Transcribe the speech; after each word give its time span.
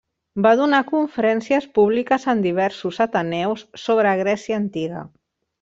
Va 0.45 0.53
donar 0.61 0.79
conferències 0.87 1.67
públiques 1.79 2.25
en 2.35 2.41
diversos 2.47 2.99
ateneus, 3.07 3.65
sobre 3.87 4.19
Grècia 4.25 4.63
antiga. 4.67 5.09